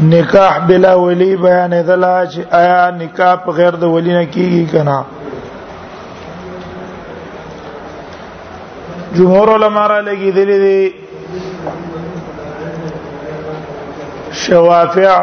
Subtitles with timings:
[0.00, 5.02] نکاح بلا ولی بیان دلا چې آیا نکاح په غیر د ولی نه کیږي کنا
[9.14, 10.90] جمهور علما را لګي دي دي
[14.32, 15.16] شوافع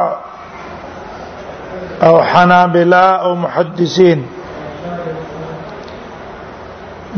[2.04, 4.24] او حنابلہ او محدثین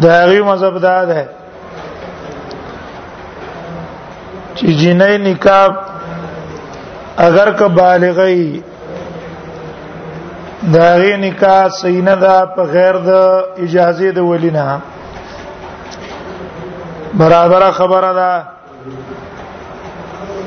[0.01, 1.25] دا غي مذهب دا ده
[4.55, 5.90] چې جنې نکاح
[7.17, 8.63] اگر که بالغی
[10.73, 13.09] دا غی نکاح سینه دا په غیر د
[13.65, 14.77] اجازه د ولینا
[17.17, 18.33] برابر خبره ده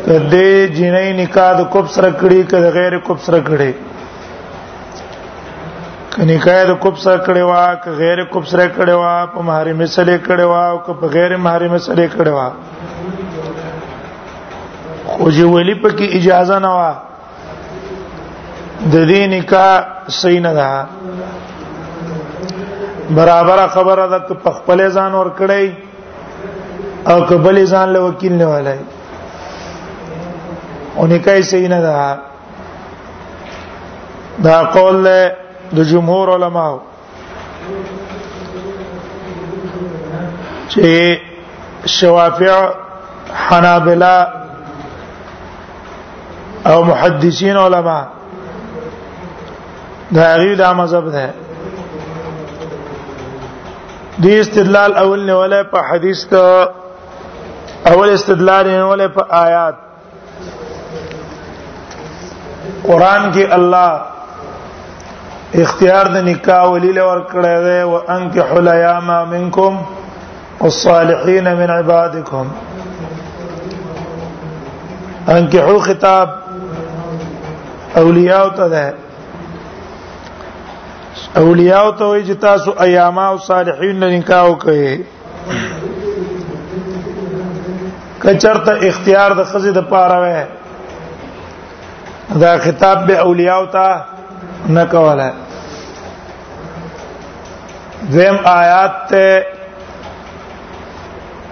[0.06, 3.72] کدی جنې نکاح د کوب سره کړي کده غیر کوب سره کړي
[6.17, 9.86] کني کای د کوب سره کړي وا ک غیر کوب سره کړي وا په محرم
[9.86, 12.48] سره کړي وا او ک په غیر محرم سره کړي وا
[15.17, 16.81] خو چې ولی پکې اجازه نه و
[18.93, 19.73] د دې نکاح
[20.20, 20.69] صحیح نه ده
[23.19, 25.67] برابر خبره ده ک پخپلې ځان ور کړی
[27.11, 28.79] او قبل ځان له وکیل نه ولای
[30.97, 31.98] او نکاح صحیح نه ده
[34.47, 35.09] دا قول د
[35.91, 36.77] جمهور علماو
[40.69, 41.19] چې
[41.98, 42.59] شوافع
[43.45, 44.17] حنابلہ
[46.67, 48.03] او محدثین علما
[50.15, 51.34] دا غیر دا مذهب ده
[54.23, 56.69] دی استدلال اول نه ولا په حدیث ته
[57.91, 59.74] اول استدلال نه ولا په آیات
[62.85, 64.01] قران کې الله
[65.64, 69.77] اختیار د نکاح ولیل ور کړی دی او انکح الیام منکم
[70.61, 72.47] والصالحین من عبادکم
[75.36, 76.43] انکحو خطاب
[78.00, 78.84] اولیاء ته ده
[81.40, 84.86] اولیاء ته وي چې تاسو ایاما او صالحین نه نکاح وکړي
[88.22, 90.42] کچرته اختیار د خزې د پاره وای
[92.40, 93.88] دا خطاب به اولیاء ته
[94.76, 95.30] نه کوله
[98.12, 99.46] دیم آیات ته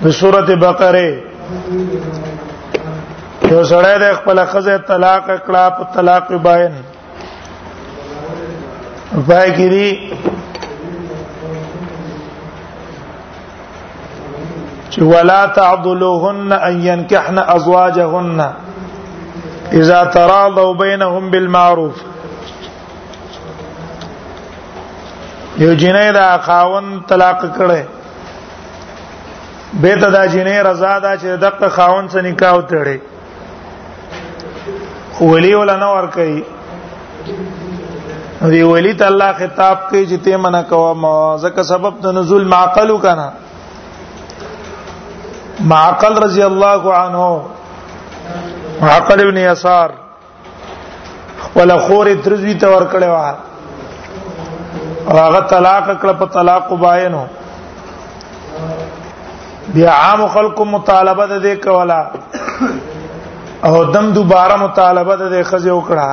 [0.02, 1.08] په سورته بقره
[3.52, 6.74] یو سړی د خپل خزه طلاق کړه په طلاق باین
[9.28, 9.88] پای کې دی
[14.92, 18.40] چې ولا تعضلوهن ان ينكحن ازواجهن
[19.82, 21.94] اذا تراضوا بينهم بالمعروف
[25.58, 27.82] یو جنې دا خاون طلاق کړي
[29.82, 32.96] به ته دا جنې رضا دا چې دغه خاون سره نکاح وتړي
[35.20, 36.42] ولی ولا نه ور کوي
[38.50, 42.90] دی ولی ته الله خطاب کوي چې ته منا کوه ځکه سبب د نزول معقل
[43.02, 43.28] کنا
[45.72, 47.22] معقل رضی الله عنه
[48.80, 49.90] معقل ابن یسار
[51.56, 53.30] ولا خور ترزوی ته ور کړه وا
[55.26, 57.24] هغه طلاق کړه په طلاق باینو
[59.74, 62.00] بیا عام خلق مطالبه ده کولا
[63.64, 66.08] او دم دوباره مطالبه د خزه وکړه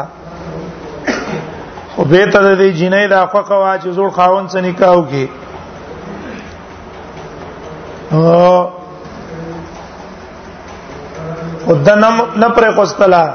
[1.98, 5.26] او به ته د جنې د افقه وا چې زوړ خاون سره نکاح وکي
[11.70, 13.26] او د نم نه پرې کوستلا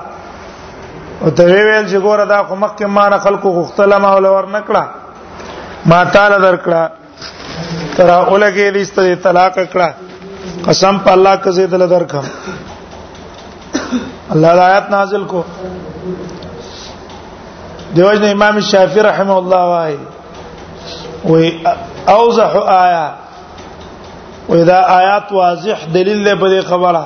[1.23, 4.47] او ته ویل چې ګوره دا خو مخکې ما نه خلکو غختله ما ول ور
[4.59, 4.83] نکړه
[5.87, 6.83] ما تعالی درکړه
[7.97, 9.93] تر اولګې لیست طلاق کړه
[10.69, 12.25] قسم په الله کزې دل درکم
[14.33, 15.43] الله دا آیات نازل کو
[17.97, 19.97] دیوژن امام شافعی رحم الله وای
[21.25, 21.61] وی
[22.09, 23.11] اوضح آیا
[24.49, 27.05] وی دا آیات واضح دلیل دی په دې خبره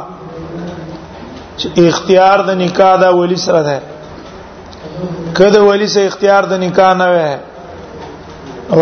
[1.59, 3.83] چې اختیار د نکاح دا ولی سره ده
[5.37, 7.37] کله ولی سره اختیار د نکاح نه وای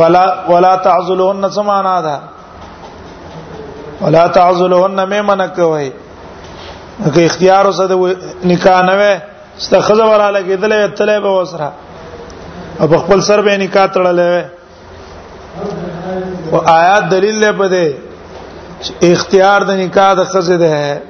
[0.00, 2.18] ولا ولا تعذلهن سمانا ده
[4.02, 5.90] ولا تعذلهن مې منکوي
[7.04, 7.94] که اختیار وسه د
[8.44, 9.12] نکاح نه وې
[9.58, 11.70] استخزه وراله کېدلې تلې به وسره
[12.80, 14.44] او په خپل سر به نکاح تړلې
[16.52, 17.88] او آیات دلیل له بده
[19.12, 21.00] اختیار د نکاح د خزه ده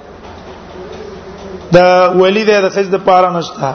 [1.72, 1.76] د
[2.20, 3.74] ولی د خزه د پاره نشته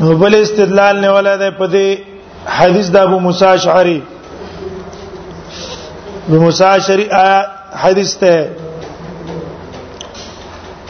[0.00, 1.98] نو بل استدلال نه ولاده په دې
[2.50, 4.02] حدیث د ابو موسی اشعری
[6.28, 7.06] ابو موسی اشعری
[7.74, 8.46] حدیث ته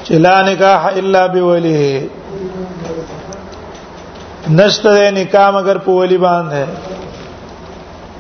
[0.05, 2.06] چې لا نکاح الا بولیه
[4.50, 6.64] نشته نکاح مگر په ولی باندې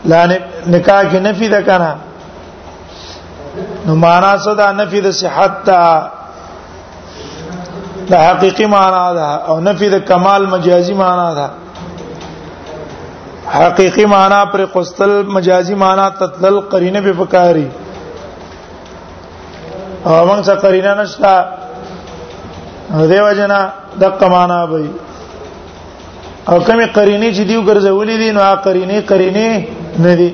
[0.04, 0.24] لا
[0.66, 1.94] نکاح کې نفي ده کنه
[3.86, 5.82] نو معنا صدا نفي د صحت تا
[8.10, 11.50] د حقيقي معنا ده او نفي د کمال مجازي معنا ده
[13.56, 17.68] حقيقي معنا پر قستل مجازي معنا تتل قرینه به پکاري
[20.06, 21.32] او موږ څه قرینه نشتا
[23.10, 23.60] دیو جنا
[24.02, 24.78] دغه معنا به
[26.50, 29.48] او کمی قرینه چې دیو ګرځولې دي نو هغه قرینه قرینه
[30.04, 30.30] نه دي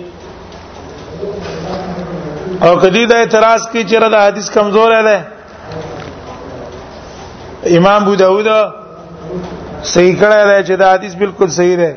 [2.64, 5.18] او کدی دا اعتراض کوي چې دا حدیث کمزور دی
[7.76, 8.48] امام ابو داود
[9.92, 11.90] صحیح کړه دی چې دا حدیث بالکل صحیح دی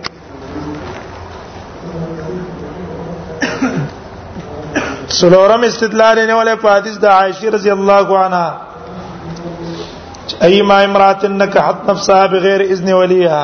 [5.17, 11.83] سلورم استدلال نه ولې په حدیث د عائشه رضی الله عنها ايما امرات انك حط
[11.89, 13.43] نفسها بغير اذن وليها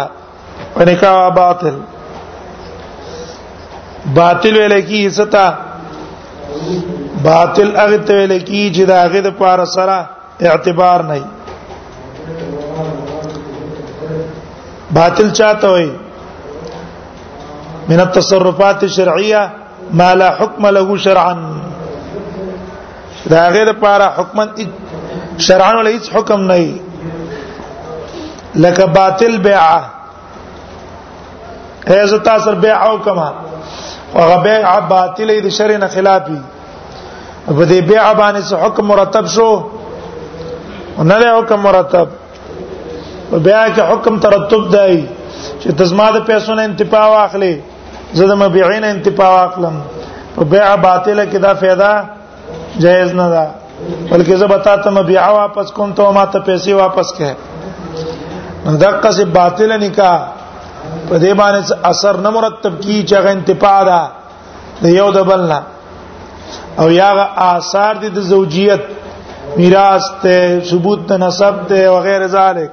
[0.77, 1.75] ونکاح باطل
[4.17, 5.45] باطل ویل کی ستا
[7.29, 9.31] باطل هغه ته ویل کی چې دا هغه د
[9.75, 9.97] سره
[10.49, 11.19] اعتبار نه
[14.99, 15.89] باطل چاته وي
[17.89, 19.43] من التصرفات الشرعيه
[19.99, 21.31] ما لا حکم له شرعا
[23.31, 24.37] دا غیر لپاره حکم
[25.47, 26.57] شرعا ولا هیڅ حکم نه
[28.55, 29.79] لکه باطل بیعه
[31.95, 33.29] ایزه تاسو بیعه او کما
[34.15, 36.39] هغه بیعه باطله د شرع نه خلافي
[37.45, 39.49] په دې بیعه باندې حکم مرتب شو
[40.97, 42.07] نه له حکم مرتب
[43.31, 44.95] بیعه کې حکم ترتب دی
[45.59, 47.55] چې تزما د پیسو نه انتفاع واخلي
[48.17, 49.75] زه د مبيعين انتفاع اخلم
[50.35, 51.91] په بيع باطله کې دا फायदा
[52.83, 53.43] جائز نه ده
[54.11, 59.23] بلکې زه بتا ته مبيع واپس کوم ته ما ته پیسې واپس کړه دقه سے
[59.39, 60.17] باطله نکاح
[61.09, 63.99] په دې باندې اثر نه مرتب کی چې هغه انتفاع ده
[64.83, 65.59] د یو د بل نه
[66.79, 68.81] او یاغه آثار دي د زوجیت
[69.57, 72.69] میراث ته ثبوت ته نسب ته وغیرہ ذالک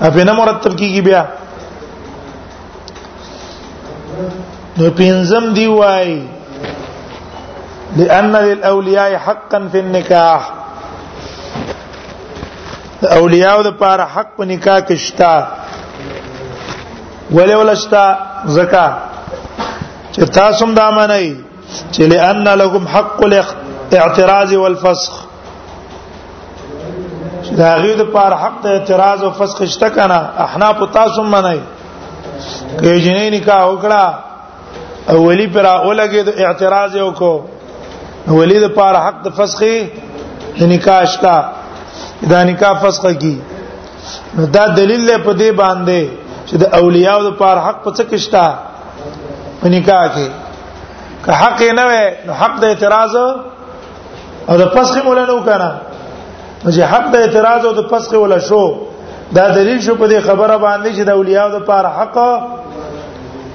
[0.00, 1.22] اپنه مرتب کیږي بیا
[4.78, 6.12] نو پینزم دی وای
[7.96, 10.40] لأن للأولیاء حقا فی النکاح
[13.00, 15.46] د اولیاء د پاره حق په نکاح کې شتا
[17.34, 18.02] ولې ولشتا
[18.56, 18.84] زکا
[20.12, 21.26] چې تاسو هم دا منئ
[21.92, 25.12] چې لأن لهم حق الاعتراض والفسخ
[27.52, 31.58] دا غوډ پر حق د اعتراض او فسخ شته کنه احنا په تاسو منئ
[32.78, 34.04] کې جنې نکاح وکړه
[35.14, 37.32] اولی پر اولګه د اعتراض یو کو
[38.26, 39.76] ولی د پار حق د فسخي
[40.60, 41.38] د نکاح شتا
[42.30, 43.36] دا نکاح فسخ کی
[44.54, 46.08] دا دلیل په دې باندې
[46.48, 48.46] چې د اولیاء د پار حق په څه کې شتا
[49.76, 50.28] نکاح کې
[51.24, 53.14] که حق نه وي نو حق د اعتراض
[54.48, 55.70] او د فسخ مولا نو کنه
[56.64, 58.62] چې حق د اعتراض او د فسخ ولا شو
[59.36, 62.16] دا دلیل شو په دې خبره باندې چې د اولیاء د پاره حق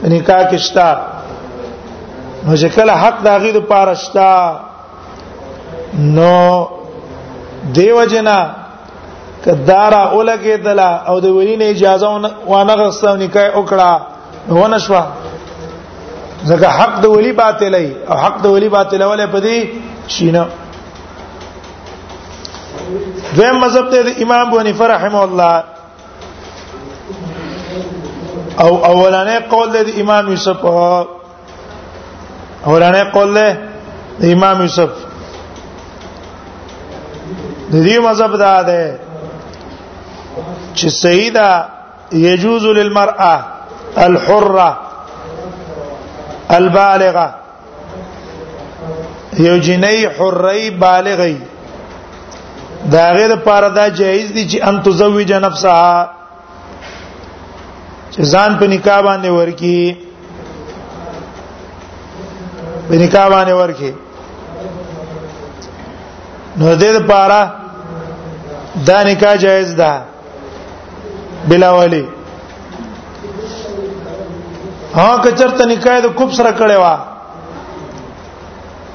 [0.04, 0.94] نکاح کې شتا
[2.48, 4.32] نو چې کله حق د هغه د پاره شتا
[6.18, 6.66] نو
[7.78, 8.38] دیو جنا
[9.46, 14.02] کدارا اولګه دلا او د ولین اجازه وانه غسو نکاح وکړه
[14.50, 15.02] نو نشوا
[16.46, 19.70] ځکه حق د ولی باطلې او حق د ولی باطلې ولې پدې
[20.18, 20.46] شینه
[23.36, 25.64] دویم مذهب ته امام بونی فرحمه الله
[28.64, 30.58] او اولانه قول د امام یوسف
[32.70, 33.30] اولانه قول
[34.22, 34.92] د امام یوسف
[37.72, 38.96] د دې مذهب دا ده
[40.76, 41.50] چې سیدا
[42.14, 43.34] يجوز للمرأه
[43.98, 44.72] الحره
[46.58, 47.28] البالغه
[49.40, 51.36] یو جنۍ حرۍ بالغې
[52.92, 56.17] دا غیر پاره دا جایز دي چې ان تزوج نفسها
[58.18, 59.80] چې ځان په نکاح باندې ورکی
[62.88, 63.92] په نکاح باندې ورکی
[66.60, 67.40] نو دې لپاره
[68.88, 69.92] دا نکاح جایز ده
[71.50, 72.06] بلا ولی
[74.98, 76.96] ها کچرته نکاح د کوب سره کړي وا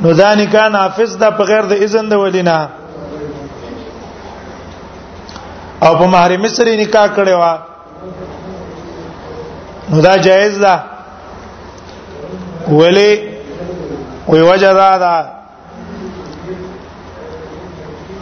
[0.03, 2.59] نو دا نکاح نافذ ده په غیر د اذن د ولینا
[5.87, 7.55] او په محرم سره نکاح کړي وا
[9.93, 10.81] نو دا جایز ده
[12.69, 13.21] ولی
[14.29, 15.27] وی وجه دا ده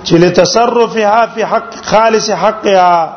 [0.05, 3.17] چې لتصرفها فی حق خالص حقها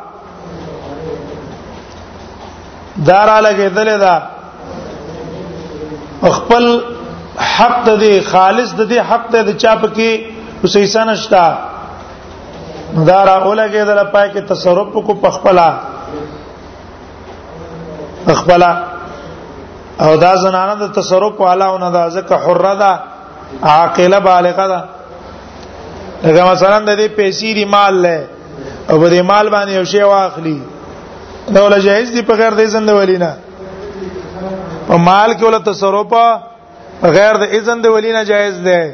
[3.06, 4.22] دارا لګیدل ده
[6.36, 6.66] خپل
[7.38, 10.20] حق د دې خالص د دې حق د چا پکې
[10.64, 11.44] حسین نشتا
[13.06, 15.68] دارا اولګیدل پای کې تصرف کو پخپلا
[18.32, 18.62] خپل
[20.00, 22.92] او دا زنانه د تصرف والاونه دا ځکه حره ده
[23.62, 24.80] عاقله بالغه ده
[26.24, 28.26] لکه مثلا د دې پیسې دی مال له
[28.90, 30.62] او په دې مال باندې یو شی واخلي
[31.54, 33.30] دا ولا جایز دی په غیر د اذن د ولینا
[34.88, 36.12] په مال کې ولا تصرف
[37.16, 38.84] غیر د اذن د ولینا جایز دی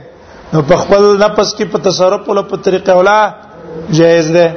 [0.53, 3.31] نو په خپل نفس کې په تصرف ولا په طریقه ولا
[3.91, 4.49] جایز دی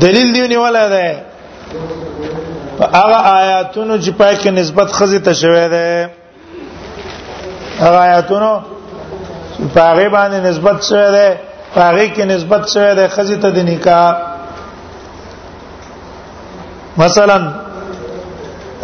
[0.00, 1.22] دلیل دی نیولای ده
[2.78, 6.10] په هغه آیاتونو چې پای کې نسبت خزي ته شوی ده
[7.80, 8.60] هغه آیاتونو
[9.74, 11.36] په هغه باندې نسبت شوی ده
[11.74, 14.16] په هغه کې نسبت شوی ده خزي ته د نکاح
[16.96, 17.52] مثلا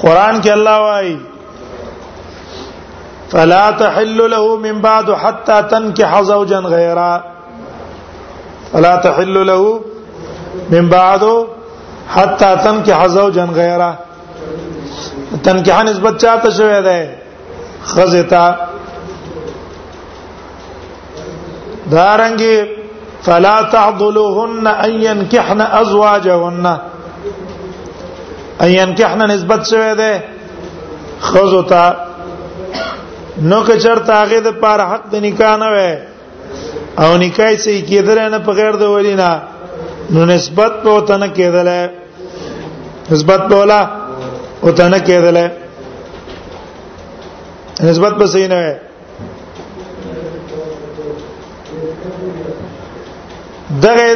[0.02, 1.18] قران کې الله وايي
[3.30, 7.24] فلا تحل له من بعد حتى تنكح زوجا غيره
[8.72, 9.80] فلا تحل له
[10.70, 11.34] من بعدو
[12.14, 13.90] حتا تن کې حزو جن غیره
[15.44, 17.00] تن کې نسبت چاته شوې ده
[17.92, 18.44] خزتا
[21.92, 22.56] دارنګي
[23.26, 26.66] فلا تعضلوهن ان ينكحن ازواجهن
[28.64, 30.22] ان ينكحن نسبت شوې ده
[31.20, 31.84] خزتا
[33.48, 35.92] نو که چرته هغه د پاره حق د نکاح نه وي
[37.04, 39.32] او نکاح یې کېدره نه په غیر د ولینا
[40.14, 41.68] نو نسبت په وته نه کېدل
[43.12, 43.80] نسبت په ولا
[44.64, 45.38] وته نه کېدل
[47.88, 48.78] نسبت په صحیح نه
[53.82, 54.10] دغه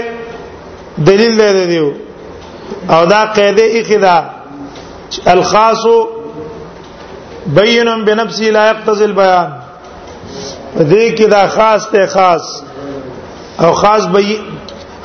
[1.08, 1.88] دلیل دی دیو
[2.94, 4.16] او دا قاعده اخدا
[5.32, 5.82] الخاص
[7.58, 9.50] بین بنفسه لا يقتضي البيان
[10.76, 12.62] دې کې دا خاص ته خاص
[13.60, 14.02] او خاص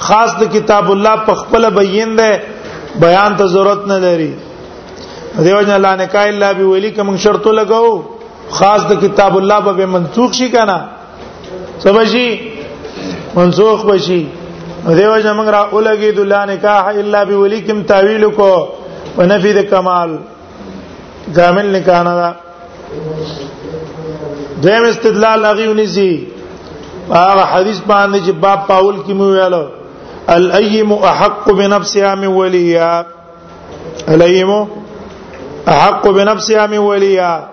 [0.05, 2.29] خاص د کتاب الله په خپل بیان ده
[3.03, 4.31] بیان ته ضرورت نه لري
[5.45, 7.93] دیو جن الله نه کای الا به ولی کوم شرط لګاو
[8.59, 10.77] خاص د کتاب الله به منسوخ شي کنه
[11.85, 12.27] سبشي
[13.35, 14.21] منسوخ بشي
[14.87, 18.51] دیو جن موږ را اولګي د الله نه کای الا به ولی کوم تعویل کو
[19.15, 20.11] په نفي د کمال
[21.35, 22.31] کامل نه کانا
[24.63, 26.09] دیم استدلال اغي ونی سي
[27.13, 29.63] هغه حدیث باندې چې باب پاول کې مو ویلو
[30.29, 33.05] الایم احق بنفسها من وليها
[34.07, 34.67] الایم
[35.67, 37.49] احق بنفسها من وليها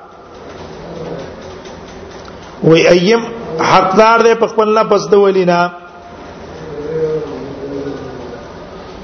[2.64, 3.20] وی ایم
[3.58, 5.60] حقدار دی په خپل نفس د ولینا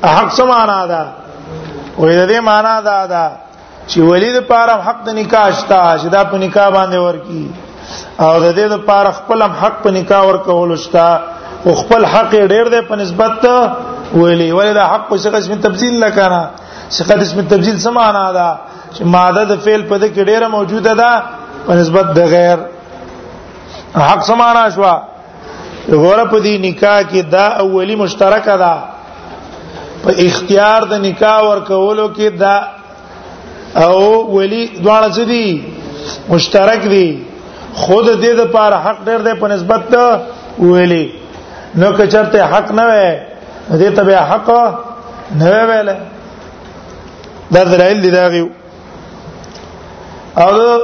[0.04, 1.02] حق سمانا ده
[1.98, 3.32] وې د دې معنا ده دا
[3.88, 7.50] چې ولید پاره حق د نکاح شته چې دا په نکاح باندې ورکی
[8.20, 11.06] او د دې لپاره خپل حق په نکاح ورکول شته
[11.64, 13.44] خپل حق ډیر دی په نسبت
[14.14, 16.40] ویلي ولې دا حق څه قسم تبذیل نه کنه
[16.90, 18.48] څه قسم تبذیل څه معنا ده
[18.94, 21.22] چې ماده د فعل په د کې ډیره موجوده ده
[21.66, 22.58] په نسبت د غیر
[23.94, 24.82] حق څه معنا شو
[25.90, 28.72] غوړه په دې نکاح کې دا اولی مشترکه ده
[30.02, 32.56] په اختیار د نکاح ورکولو کې دا
[33.86, 34.00] او
[34.36, 35.64] ولی دواړه څه دي
[36.28, 37.08] مشترک دي
[37.74, 39.96] خود دې د پاره حق ډېر دی په نسبت د
[40.60, 41.06] ولی
[41.74, 43.08] نو که چرته حق نه وي
[43.78, 44.50] دې ته به حق
[45.38, 45.88] نه ویل
[47.52, 48.48] دا دلایل دي دا غيو
[50.36, 50.78] او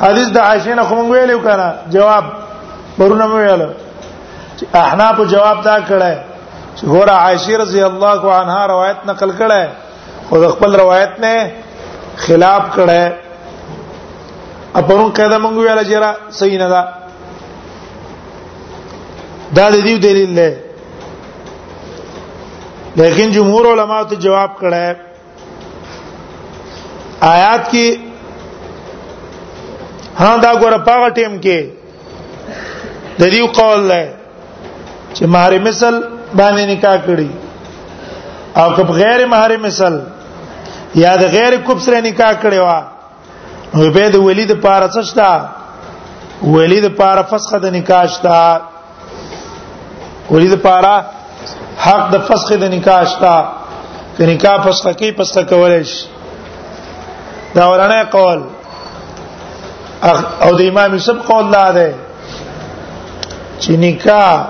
[0.00, 2.24] حدیث د عائشې نه کوم ویلو کنه جواب
[2.98, 3.62] پرونه ویل
[4.58, 6.12] چې احناف جواب دا کړه
[6.76, 9.60] چې ګور عائشې رضی الله عنها روایت نقل کړه
[10.28, 11.50] خو خپل روایت نه
[12.16, 13.00] خلاف کړه
[14.74, 16.84] اپرون قاعده مونږ ویل چې را صحیح نه ده
[19.56, 20.50] دا د دې دلیل دی
[23.00, 24.86] لیکن جمهور علما ته جواب کړه
[27.34, 27.88] آیات کې
[30.22, 31.60] ها دا ګوره پاغه ټیم کې
[33.20, 34.04] د دې قول دی
[35.16, 35.94] چې مہر مثل
[36.38, 37.30] باندې نکاح کړي
[38.60, 39.92] او کب غیر مہر مثل
[41.04, 42.80] یا د غیر کب سره نکاح کړي وا
[43.76, 45.30] نو به د ولید پارڅ شتا
[46.54, 48.38] ولید پار فسخه د نکاح شتا
[50.30, 50.94] ولې د پاره
[51.84, 53.36] حق د فسخ د نکاح شتا
[54.16, 56.06] چې نکاح فسخ کی فسخ کولای شي
[57.56, 58.40] دا ورانه قول
[60.44, 61.90] او د امام یوسف قول لا ده
[63.60, 64.44] چې نکاح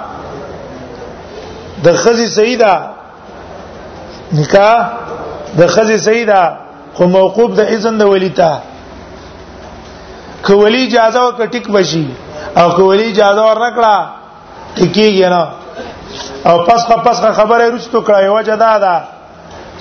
[1.86, 2.74] د خزي سیدا
[4.32, 4.88] نکاح
[5.58, 6.42] د خزي سیدا
[6.94, 8.52] خو موقوف د اذن د ولیتا
[10.46, 12.06] که ولی اجازه وکټیک بشي
[12.60, 13.98] او که ولی اجازه ورنکړه
[14.76, 15.44] ټکیږي نه
[16.44, 18.94] او پسخه پسخه خبره رښتو کړه یو جدا ده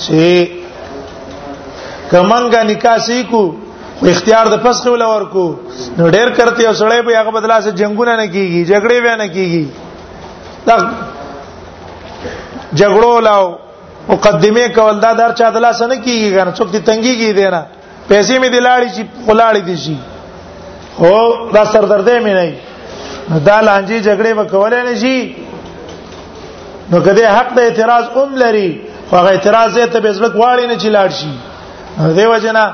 [0.03, 0.21] چې
[2.11, 3.41] کمنګه نکاسي کو
[4.11, 5.45] اختیار د پسخه ول ورکو
[5.97, 9.27] نو ډېر کرتے او سړی به هغه بدلا سه جنگونه نه کیږي جګړې به نه
[9.35, 9.65] کیږي
[10.67, 10.75] دا
[12.79, 13.43] جګړو لاو
[14.09, 17.47] مقدمه کول دا در چا دلا سه نه کیږي کنه څوک دې تنګي کی دی
[17.55, 17.63] نه
[18.09, 19.97] پیسې می دلاړي شي خلاړي دي شي
[20.99, 21.17] هو
[21.53, 22.47] دا سردردې مې نه
[23.45, 25.17] دا لانجی جګړې وکولې نه شي
[26.93, 28.69] نو کده حق د اعتراض اوم لري
[29.09, 31.31] خو هغه اعتراض ته به زړه واړی نه چلاړ شي
[32.17, 32.65] دیو جنا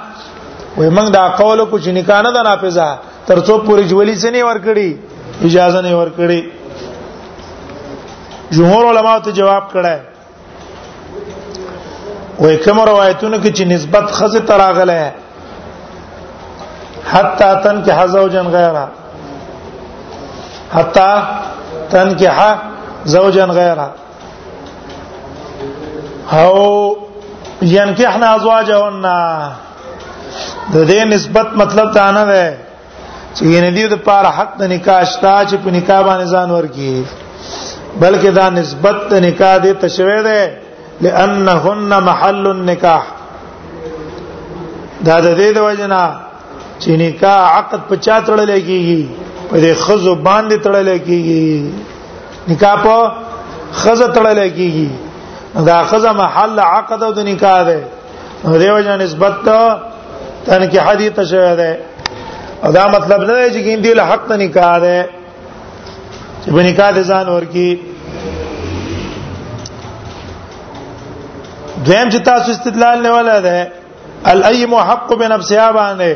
[0.78, 2.88] وای موږ دا قول کو چې نکاح نه د نافذه
[3.30, 4.90] ترڅو پوری جولی سنې ورکړي
[5.48, 6.40] اجازه نه ورکړي
[8.56, 9.96] جمهور علما ته جواب کړه
[12.42, 15.14] وای کوم روایتونه کې چې نسبت خزه تراغله
[17.14, 18.86] حتا تن کې حزو جن غیره
[20.76, 21.10] حتا
[21.92, 22.56] تن کې ح
[23.16, 23.88] زوجا غیره
[26.38, 26.56] او
[27.62, 29.06] ينكحنا ازواجهن
[30.74, 32.46] د دې نسبت مطلب دا نه ده
[33.36, 36.94] چې ان دې د پاره حق د نکاح شتا چې په نکاح باندې ځان ورکی
[38.02, 40.40] بلکې دا نسبت د نکاح دې تشوي ده
[41.04, 43.02] لانهن محل النکاح
[45.08, 46.04] دا د دې د وجنا
[46.82, 49.04] چې نکاح عقد په چا تړل کېږي
[49.50, 51.46] په دې خزو باندې تړل کېږي
[52.52, 52.98] نکاح په
[53.82, 54.88] خزه تړل کېږي
[55.56, 57.80] دا خزه محل عقد او د نکاح ده
[58.62, 59.34] دیو جن نسبت
[60.46, 61.72] تنکیح دي تشریع ده
[62.64, 65.00] او دا مطلب نه دی چې ګین دی له حق ته نکاح ده
[66.44, 67.72] چې په نکاح ده ځان ورکی
[71.86, 73.72] دویم چې تاسو استدلال نه ولا ده
[74.26, 76.14] الایم حق بنفسها باندې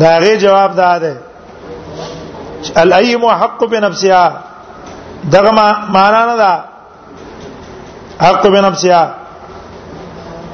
[0.00, 1.14] دا غي جواب ده ده
[2.76, 4.26] الایم حق بنفسها
[5.32, 5.50] دغه
[5.96, 6.69] معنا نه ده
[8.24, 9.00] حق بنفسیا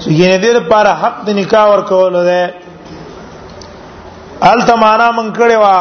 [0.01, 2.55] چې ینه دې لپاره حق د نکاح ورکول ده
[4.51, 5.79] الته معنا من کړي وا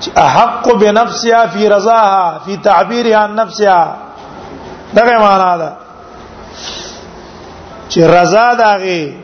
[0.00, 3.94] چې حق بنفسها فی رضاها فی تعبیرها عن نفسها
[4.94, 5.70] دغه معنا ده
[7.90, 9.14] چې رضا داغه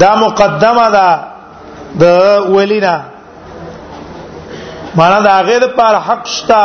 [0.00, 1.18] دا مقدمه ده
[2.00, 2.04] د
[2.56, 2.96] ولینا
[4.94, 6.64] معنا داغه د پر حق شتا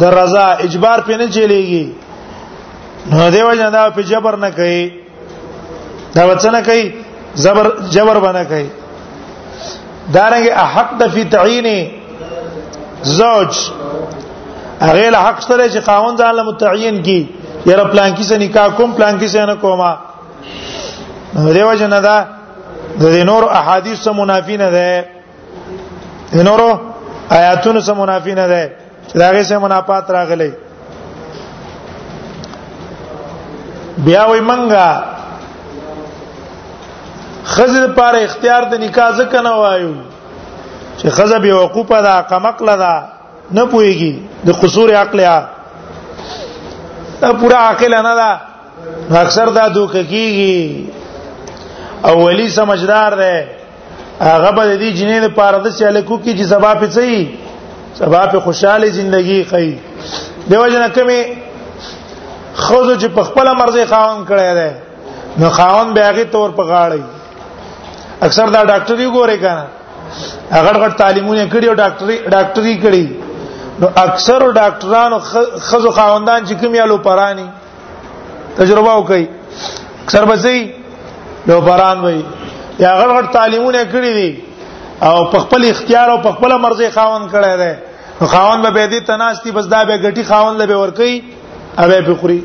[0.00, 1.84] د رضا اجبار په نه چلیږي
[3.10, 4.82] نو دیو جنا دا په جبر نه کوي
[6.14, 6.84] دا وڅنه کوي
[7.44, 8.68] زبر جبر بنا کوي
[10.14, 11.66] دارنګ حق د فی تعین
[13.18, 13.52] زوج
[14.86, 17.20] هغه له حق سره چې قانون ځان له متعین کی
[17.70, 19.98] یره پلان کې سره نکاح کوم پلان کې سره نه کومه
[21.54, 22.16] دیو جنا دا
[23.00, 25.04] د نور احادیث سره منافی نه ده
[26.36, 26.60] د نور
[27.38, 28.62] آیاتونو سره منافی نه ده
[29.10, 30.50] چې دا غي سه منافات راغلي
[34.08, 34.88] بیا وي منګه
[37.54, 39.92] خزر پر اختیار د نکاح ځکه نه وایو
[40.98, 43.04] چې خزه به وقوفه ده قمقله ده
[43.50, 44.18] نه پويږي
[44.50, 45.36] د قصور عقلیا
[47.20, 48.40] دا پورا عقل نه ده
[49.20, 53.48] اکثر دا دوکه کیږي اولی سمجدار ده
[54.20, 57.28] هغه به د دې جنې لپاره د سیالکو کې چې سبب پڅي
[57.96, 59.70] سبا په خوشاله ژوندۍ کوي
[60.50, 61.20] دیو جن کمی
[62.54, 64.70] خوځو چې په خپل مرزي خاون کړی دی
[65.40, 67.02] نو خاون به هغه تور په غاړي
[68.26, 69.64] اکثر دا ډاکټري ګوري کنه
[70.56, 73.20] هغه غټ تعلیمونه کړی او ډاکټري ډاکټري کړی
[73.80, 75.18] نو اکثر ډاکټرانو
[75.68, 77.46] خوځو خاوندان چې کوم یالو پرانی
[78.58, 79.24] تجربه وکي
[80.04, 80.58] اکثر به زی
[81.48, 82.22] لو پران وي
[82.78, 84.30] یا غټ غټ تعلیمونه کړی دي
[85.06, 87.72] او په خپل اختیار او په خپل مرزي خاون کړی دی
[88.20, 91.14] نو خاون به دې تناستی بس دا به غټي خاون له به ورکی
[91.78, 92.40] او به خوري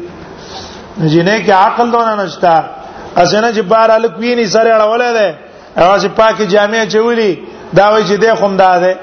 [0.99, 2.55] جنې کې عقل دونه نشتا
[3.21, 5.29] اسنه جبار الکوی نه سره اړولې ده
[5.83, 7.31] او چې پاکي جامع چولی
[7.77, 8.93] دا وایي چې دې خوم ده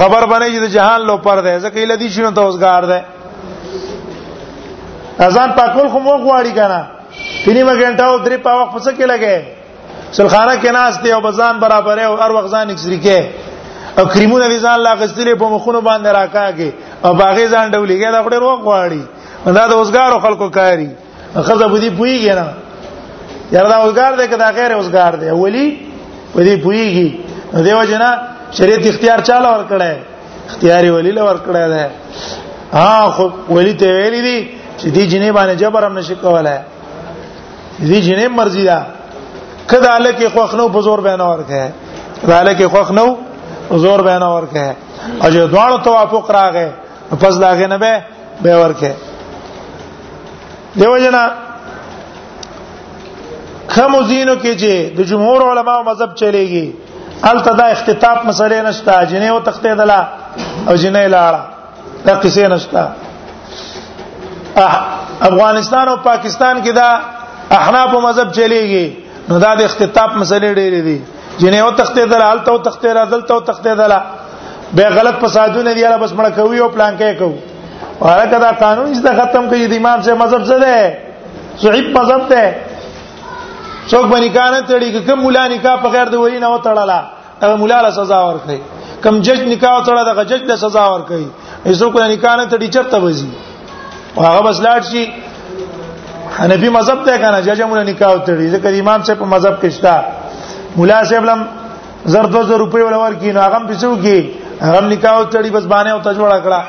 [0.00, 3.00] خبر باندې چې جهان لو پر ده ځکه لدی شنو توسګار ده
[5.24, 6.80] اذان پاکول خو مو غواړي کنه
[7.44, 9.36] پینې مګنټاو درې پاوخ پڅ کې لګې
[10.16, 13.18] سلخانه کې ناس دی او بزان برابر او هر وخت ځان اکسری کې
[13.98, 16.70] او کریمونه وی ځان لاغستلې په مخونو باندې راکاږي
[17.06, 19.02] او باغې ځان ډولېږي دا خوري روغ غواړي
[19.58, 20.88] دا د اوسګارو خلکو کاری
[21.48, 22.46] خزه بودی پویږي نه
[23.54, 25.66] یاره دا اوسګار دی کدا غیر اوسګار دی ولی
[26.34, 27.16] بودی پویږي
[27.64, 28.10] دیو جنا
[28.58, 29.96] شریعت اختیار چاله ور کړه
[30.50, 31.90] اختیاري ولی له ور کړه ده
[32.80, 34.38] ها خو ولی ته ویلی دي
[34.78, 36.58] چې دې جنې باندې جبر هم نشي کولای
[37.82, 38.82] دې جنې مرزي ده
[39.70, 41.72] کله الکه خوخ نو بزور بیان ورکه
[42.26, 43.16] کله الکه خوخ نو
[43.70, 44.76] زور بیان ورکه
[45.22, 46.68] او جو دواړو توافق راغې
[47.20, 48.02] پس لاغه نه به
[48.42, 48.94] به ورکه
[50.78, 51.30] دیو جنا
[53.68, 56.66] خمو زینو کې چې د جمهور علماو مذهب چلےږي
[57.30, 60.00] التدا اختطاف مسلې نشته جنې او تختې دلا
[60.68, 61.40] او جنې لاړه
[62.06, 62.82] دا قصې نشته
[65.20, 66.88] افغانستان او پاکستان کې دا
[67.58, 68.86] احناف مذهب چلےږي
[69.28, 70.96] نو دا د اختطاف مسلې ډېرې دي
[71.40, 73.92] جنې او تختې دل حالت او تختې راځل او تختې دل
[74.76, 77.38] به غلط فسادونه دی بس مړ کوي او پلان کې کوي
[78.02, 80.96] هغه دا قانون چې ختم کوي د امام سے مذهب څه ده
[81.62, 82.44] صحیح مذهب ده
[83.88, 87.00] څوک باندې کانه تړي کوم مولا نکاح په غیر د ولی نه وتړلا
[87.42, 88.58] هغه مولا له سزا ورکړي
[89.06, 93.04] کوم جج نکاح وتړا دغه جج له سزا ورکړي هیڅوک نه نکاح نه تړي چرته
[93.04, 95.04] وځي هغه بس لاړ شي
[96.38, 99.96] حنفي مذهب ته کنه ججمونه نکاح تړي ځکه امام صاحب په مذهب کې شته
[100.76, 101.40] مولا صاحب لم
[102.12, 104.24] زر 2000 روپۍ ولور کین هغه په څو کې
[104.66, 106.60] هغه نکاح تړي بس باندې او تجوړه کړه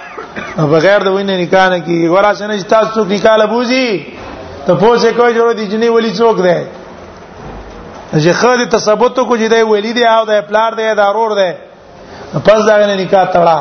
[0.74, 4.06] بغیر د وینې نکاح نه کیږي ورا سنه چې تاسو څوک نکاح لبوزي
[4.66, 6.60] ته پوسه کوي جوړ دي جنې ولي څوک دی
[8.20, 11.52] چې خاله تثبوت کو چې دی ولي دی او د پلار دی دا رور دی
[12.48, 13.60] پس دا غنه نکاح تړه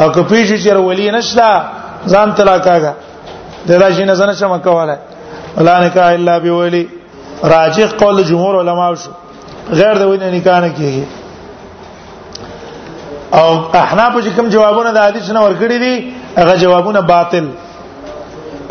[0.00, 1.62] او که پیښه چې ولي نشته
[2.12, 2.90] ځان طلاق کاګه
[3.68, 4.98] دا شي نه زنه شم کوله
[5.56, 6.88] ولا نکاح الا بولی
[7.54, 9.10] راجح قول جمهور علما شو
[9.78, 11.04] غیر د وینې نکاح نه کیږي
[13.38, 13.48] او
[13.82, 15.94] احناف چې کوم جوابونه د حدیث نه ورکړي دي
[16.40, 17.46] هغه جوابونه باطل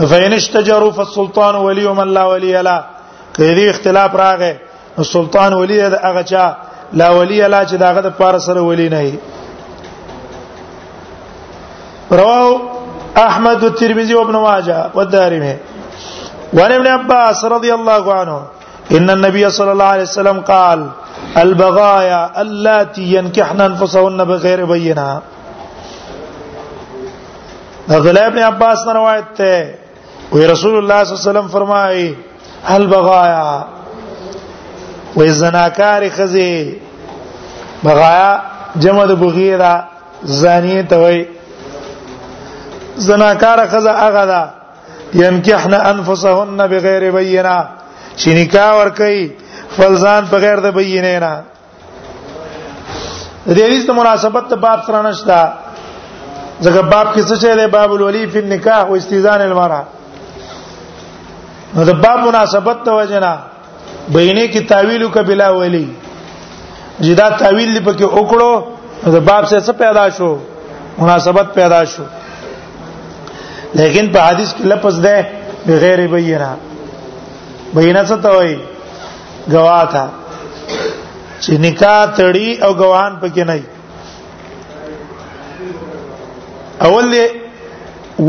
[0.09, 2.77] فین اشتجروا فالسلطان ولی من لا ولی له
[3.37, 4.53] کړي اختلاف راغی
[5.13, 6.45] سلطان ولی هغه چا
[7.01, 9.01] لا ولی له چې داغه د پار سره ولی نه
[12.19, 12.49] رواه
[13.27, 15.53] احمد والترمذي وابن ماجه والدارمي
[16.55, 18.35] وعن ابن عباس رضي الله عنه
[18.97, 20.79] ان النبي صلى الله عليه وسلم قال
[21.43, 25.09] البغايا اللاتي ينكحن انفسهن بغير بينه
[27.95, 29.57] عبداللہ ابن عباس نے روایت ہے
[30.35, 32.05] وہ رسول الله صلی اللہ علیہ وسلم فرمائے
[32.75, 33.47] البغایا
[35.17, 36.51] و زناکار خزی
[37.83, 38.31] بغایا
[38.85, 39.73] جمع د بغیرا
[40.43, 41.25] زانی ته وای
[43.09, 44.64] زناکار خزا هغه ده
[45.13, 47.57] ينكحن انفسهن بغیر بینه
[48.19, 49.21] چې نکاح ور کوي
[49.77, 51.33] فلزان بغیر د بینه نه
[53.47, 55.39] د دې حدیث مناسبت ته باب سره نشتا
[56.61, 59.83] ځکه باب کې څه چیرې باب الولی فی النکاح و استیزان المرأه
[61.75, 63.33] نو د باب مناسبت ته وجنا
[64.07, 65.85] بینه کې تعویل کبلا ولی
[66.99, 68.53] جدا تعویل دی پکې وکړو
[69.15, 70.35] د باب څه پیدا شو
[70.99, 72.03] مناسبت پیدا شو
[73.79, 75.15] لیکن په حدیث کې لفظ ده
[75.67, 76.49] بغیر بینه
[77.75, 78.55] بینه څه ته وایي
[79.53, 80.05] گواه تھا
[81.41, 83.55] چې نکاح تړي او گواهان پکې نه
[86.89, 87.15] اول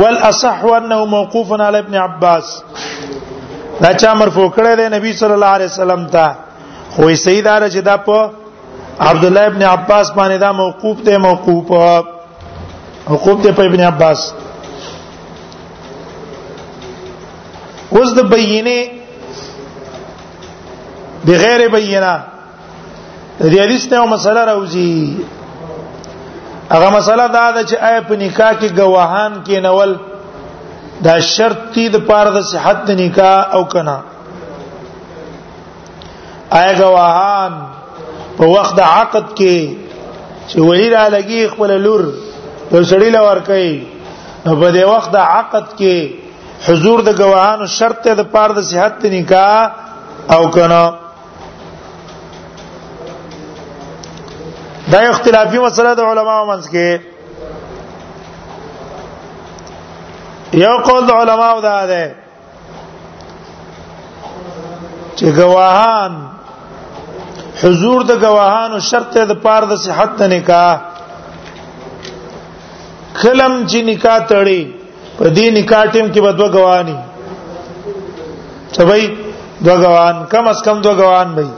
[0.01, 2.47] والاصح انه موقوف على ابن عباس
[3.85, 6.27] دا چا مرفوع کړی دی نبی صلی الله علیه وسلم ته
[6.91, 8.19] خو یې صحیح دار چې دا په
[9.13, 11.65] عبد الله ابن عباس باندې دا موقوف دی موقوف
[13.13, 14.21] حقوق دی په ابن عباس
[17.93, 18.79] اوس د بینه
[21.27, 22.15] د غیر بینه
[23.53, 24.97] د حدیث ته مسله راوځي
[26.73, 29.91] هغه مسله دا ده چې آی په نکاح کې گواهان کې نول
[31.07, 33.99] دا شرط دی د پاره د صحت د نکاح او کنا
[36.61, 37.53] آی گواهان
[38.37, 39.59] په وخت د عقد کې
[40.49, 42.03] چې ولی را لګي خپل لور
[42.73, 43.75] یو سړی لور کوي
[44.45, 45.99] په دې وخت د عقد کې
[46.65, 49.59] حضور د گواهانو شرط ته د پاره د صحت نکاح
[50.35, 50.85] او کنه
[54.93, 56.89] دا اختلافي مسله د علماو منځ کې
[60.65, 62.05] یو قول د علماو دا ده
[65.19, 66.13] چې گواهان
[67.63, 70.75] حضور د گواهانو شرط د پاره د صحت نکاح
[73.21, 74.63] کلم چې نکاح تړي
[75.19, 76.97] په دې نکاح ټیم کې به دوه غوانی
[78.77, 79.03] سبای
[79.65, 81.49] دوه غوان کم اس کم دوه غوان وي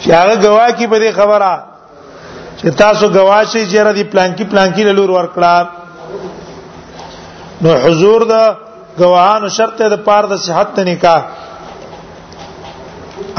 [0.00, 1.52] چې هغه غوا کی په دې خبره
[2.58, 5.66] چې تاسو غوا شي چې را دي پلانکی پلانکی لور ورکړه
[7.62, 8.34] نو حضور د
[8.98, 11.22] غواهانو شرط د پاره د صحت نکاح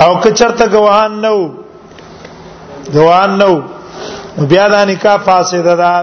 [0.03, 1.37] او که چرته غواهان نو
[2.93, 3.53] غواهان نو
[4.51, 5.93] بیا دا نکاح فاسده ده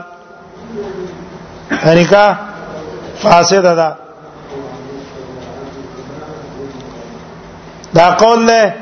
[1.80, 2.36] نکاح
[3.22, 3.96] فاسد ده
[7.94, 8.74] دا قول له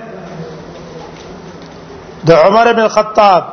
[2.27, 3.45] د عمر بن الخطاب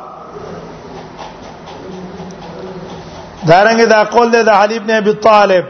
[3.46, 5.64] دا رنګ دا قول له د علي بن ابي طالب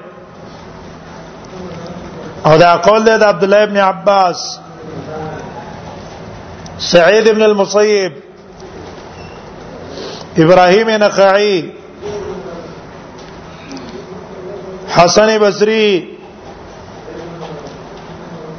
[2.46, 4.58] او دا قول له د عبد الله بن عباس
[6.78, 8.12] سعيد بن المصيب
[10.38, 11.77] ابراهيم نخعي
[14.96, 16.08] حسن بصری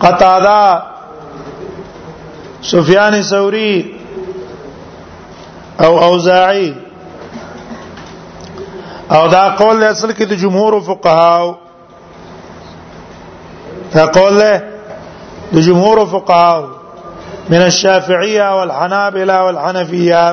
[0.01, 0.81] قتاده
[2.61, 3.95] سفیان ثوری
[5.79, 6.73] او اوزاعی
[9.11, 11.55] او دا قول له اصل کې د جمهور فقهاو
[13.93, 14.61] دا قول له
[15.53, 16.67] د جمهور فقهاو
[17.49, 20.31] من الشافعيه والحنابلة والحنفيه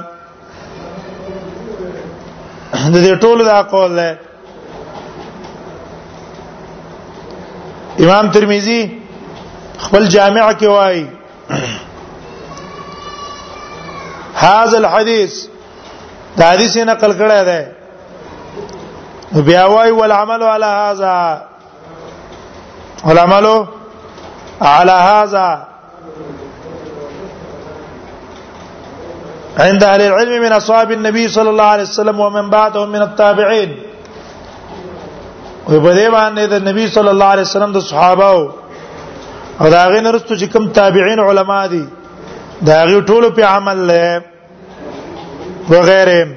[2.94, 4.16] د دې ټول دا قول له
[8.06, 9.00] امام ترمذی
[9.84, 11.06] خپل جامع کې وایي
[14.42, 15.32] هاذا الحديث
[16.38, 17.62] دا حدیث نقل کړی دی
[19.48, 21.16] بیا وایي والعمل على هذا
[23.06, 23.46] والعمل
[24.62, 25.48] على هذا
[29.66, 33.72] عند اهل العلم من اصحاب النبي صلى الله عليه وسلم ومن بعدهم من التابعين
[35.68, 38.32] وي په دې باندې د نبی صلی الله علیه وسلم د صحابه
[39.60, 41.84] او دا غین رستو چې کوم تابعین علما دي
[42.70, 44.22] دا غي ټول په عمل له
[45.70, 46.28] وغيره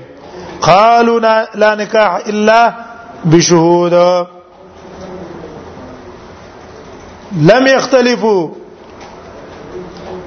[0.61, 1.19] قالوا
[1.61, 2.59] لا نکاح الا
[3.25, 3.93] بشهود
[7.51, 8.49] لم يختلفوا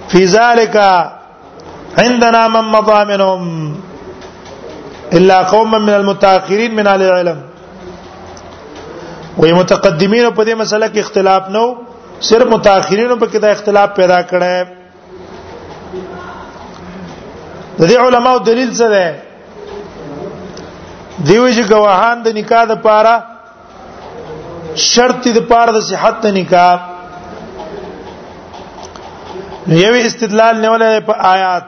[0.08, 0.76] في ذلك
[1.98, 3.74] عندنا من مضامنهم
[5.12, 7.40] الا قوما من المتاخرين من اهل العلم
[9.38, 11.68] وې متقدمین په دې مسله کې اختلاف نه و
[12.30, 14.56] صرف متأخرین په کې دا اختلاف پیدا کړي
[17.78, 19.06] د دې علماو دلیل څه دی
[21.26, 23.16] دیوې چې گواهان د نکاح د پاره
[24.90, 26.74] شرط د پاره د صحت د نکاح
[29.66, 31.64] یو استدلال نیولې په آیات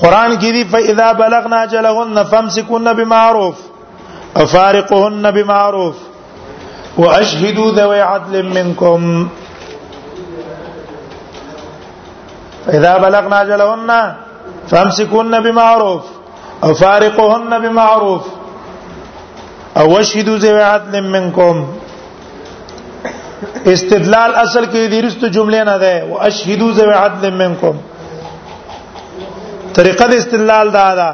[0.00, 3.56] قران کې دی فاذا بلغنا جلهن فامسكون بمعروف
[4.42, 5.94] افارقهن بمعروف
[7.02, 9.28] واشهدوا ذوي عدل منكم
[12.76, 13.90] اذا بلغنا اجلهن
[14.70, 16.02] فامسكوهن بمعروف
[16.64, 18.22] او فارقوهن بمعروف
[19.80, 21.56] او اشهدوا ذوي عدل منكم
[23.74, 27.74] استدلال اصل کې د رښتو جملې نه ده او اشهدو ذو عدل منكم
[29.76, 31.10] طریقه استدلال دا ده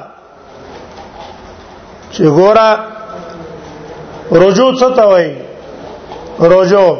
[2.12, 2.91] چې ګوره
[4.40, 5.34] رجوع څه ته وایي
[6.40, 6.98] رجوع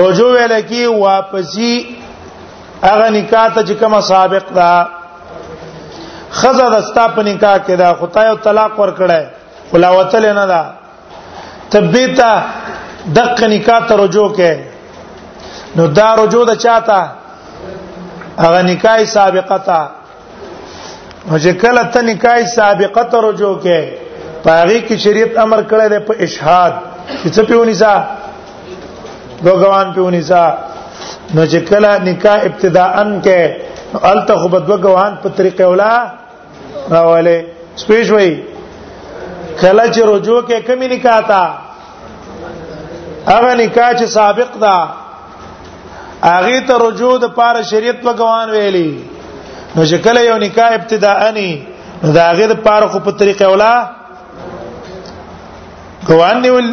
[0.00, 1.70] رجوع ویل کی واپسی
[2.82, 4.86] هغه نکاح ته چې کومه سابق ده
[6.40, 9.24] خزه د ستا په نکاح کې ده خدای او طلاق ورکړی
[9.72, 10.64] خلاوتل نه ده
[11.76, 12.30] تبیتا
[13.16, 14.56] دغه نکاح ته رجوع کې
[15.80, 17.00] نو دا رجوع د چاته
[18.38, 19.80] هغه نکاح سابقه ته
[21.30, 23.99] او چې کله ته نکاح سابقه ته رجوع کې
[24.42, 26.72] پاغي کې شریعت امر کړی دی په اشهاد
[27.22, 27.94] چې څه پیونی سا
[29.46, 30.42] دوغوان پیونی سا
[31.34, 33.40] نو چې کله نکاح ابتداءن کې
[34.12, 35.92] الته خو بد دوغوان په طریقې ولا
[36.96, 37.36] راواله
[37.82, 38.32] سپیش وای
[39.60, 41.42] کله چې رجوع کې کمی نکاح تا
[43.26, 44.76] هغه نکاح چې سابق دا
[46.22, 48.92] هغه ته رجوع د پاره شریعت وګوان ویلي
[49.76, 51.50] نو چې کله یو نکاح ابتداءني
[52.04, 53.74] دا هغه د پاره خو په طریقې ولا
[56.10, 56.66] غوان نیول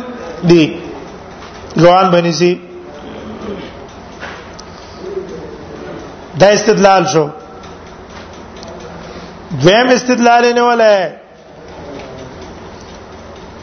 [0.50, 0.64] دی
[1.82, 2.58] غوان بنسي
[6.42, 7.26] دا استدلال شو
[9.64, 11.10] دویم استدلال نه ولا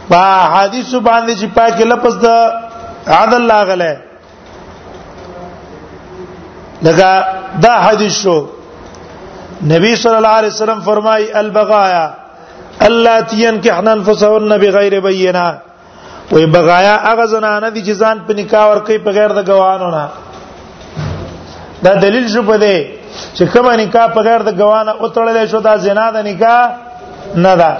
[0.08, 0.22] با
[0.54, 2.26] حدیث باندې چې پاکه لپس د
[3.18, 3.96] عدل لاغله
[6.82, 7.10] لکه
[7.66, 8.37] دا حدیث شو
[9.66, 12.04] نبی صلی الله علیه وسلم فرمای البغایا
[12.82, 15.46] الله تین کې حنان فسهن بغیر بینه
[16.32, 19.88] وې بغایا هغه زنانه دي چې ځان په نکاح ور کوي په غیر د گواهانو
[19.96, 20.06] نه
[21.84, 22.78] دا دلیل شو په دې
[23.37, 26.60] چې کومه نکاح په غیر د گواهانه اوتړلې شو دا زنا د نکاح
[27.44, 27.72] نه ده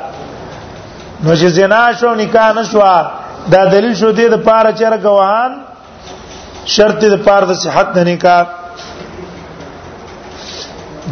[1.24, 2.78] نو چې زنا شو نکاح نشو
[3.52, 5.52] دا دلیل شو دې د پاره چې گواهان
[6.74, 8.42] شرط د پاره د صحت نه نکاح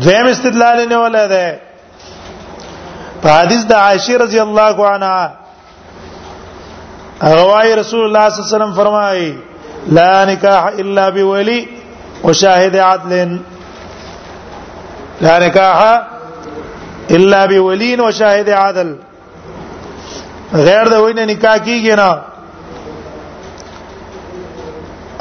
[0.03, 1.47] دویم استدلال نه ولاده
[3.23, 5.21] په حدیث د عائشه رضی الله عنها
[7.41, 9.39] روای رسول الله صلی الله علیه وسلم فرمایي
[9.99, 11.61] لا نکاح الا بولی
[12.25, 13.37] وشاهد عدل
[15.21, 15.81] لا نکاح
[17.17, 18.95] الا بولین وشاهد عدل
[20.53, 22.19] غیر د وینه نکاح کیږي نه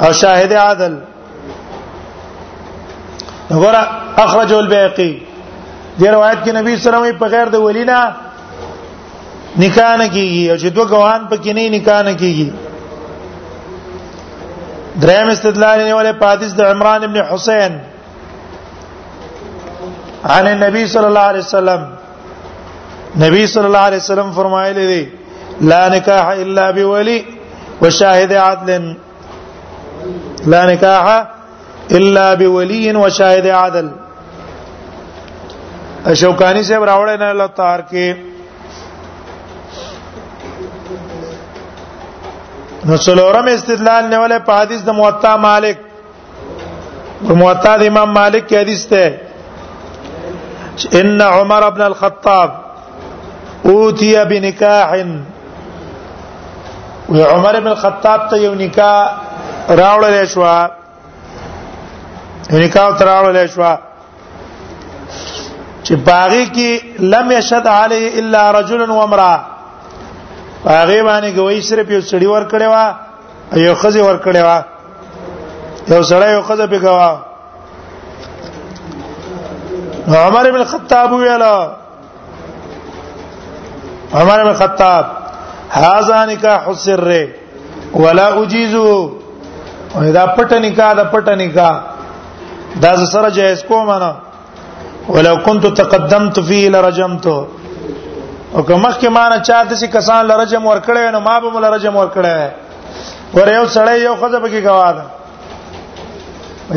[0.00, 0.98] او شاهد عدل
[3.50, 3.82] وګوره
[4.16, 5.12] اخرجه البيهقي
[6.00, 7.98] دې روایت کې نبی صلی الله علیه وسلم په غیر د ولینا
[9.60, 12.48] نکاح نه کیږي او چې دوه ګواهان پکې نه نکاح نه کیږي
[15.02, 17.72] دریم استدلال یې ولې پادیس د عمران ابن حسین
[20.36, 21.80] عن النبي صلى الله عليه وسلم
[23.24, 25.02] نبی صلی الله علیه وسلم فرمایلی دی
[25.70, 27.18] لا نکاح الا بولی
[27.82, 28.72] وشاهد عدل
[30.54, 31.04] لا نکاح
[31.98, 33.86] الا بولی وشاهد عدل
[36.20, 38.06] شوکانی صاحب راوړی نه تار کې
[42.90, 45.76] نو څلورم استدلال نیولې په حدیث د موطا مالک
[47.42, 49.04] موطا د امام مالک کې حدیث ده
[51.02, 52.50] ان عمر ابن الخطاب
[53.72, 55.04] اوتی بنکاح و
[57.34, 59.00] عمر ابن الخطاب ته یو نکاح
[59.84, 60.44] راوړل شو
[62.58, 63.72] نکاح تراوړل شو
[65.82, 69.40] چې باغی کې لم یشد علی الا رجل و امراه
[70.64, 72.94] باغی باندې ګوي صرف یو سړی ور کړی و
[73.64, 74.62] یو خزی ور کړی و
[75.92, 77.10] یو سړی یو خزه په ګوا
[80.26, 81.54] عمر بن الخطاب ویلا
[84.14, 85.04] عمر بن الخطاب
[85.78, 87.28] هاذا نکاح السر
[87.94, 89.10] ولا اجيزه
[89.94, 91.80] دا پټ نکاح دا پټ نکاح
[92.82, 94.12] دا سره جایز کوم نه
[95.08, 97.46] ولو كنت تقدمت فيه لرجمته
[98.54, 102.50] او که مخکې معنی چاته چې کسان لرجم ورکړې نو ما به مل رجم ورکړې
[103.34, 105.02] ور یو سړی یو خزه پکې گواه ده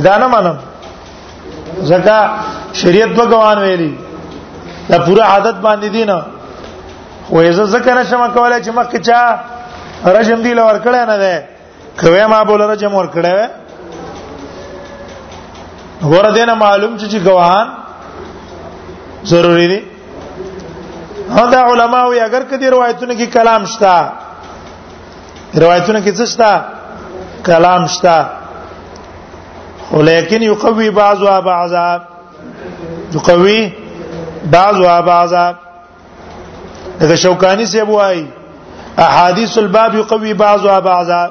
[0.02, 0.58] دا نه منم
[1.82, 2.30] زکه
[2.74, 3.98] شریعت دو گواهان ویلي
[4.90, 6.22] دا پورا عادت باندې دي نه
[7.30, 9.40] خو یې زکه نشم کولای چې مخکې چا
[10.06, 11.44] رجم دی لور کړه نه ده
[12.02, 13.50] کوي ما بول رجم ور کړه
[16.06, 17.68] ور دینه معلوم چې گواهان
[19.28, 19.80] ضروری دي
[21.52, 23.96] دا علما وی اگر کدی روایتونه کې کلام شتا
[25.54, 26.52] روایتونه کې څه شتا
[27.46, 28.18] کلام شتا
[29.94, 31.86] ولیکن یقوی بعضها بعضا
[33.16, 33.62] یقوی
[34.52, 35.46] بعضها بعضا
[37.02, 38.24] دغه شوکانی سی بوای
[39.08, 41.22] احادیث الباب یقوی بعضها بعضا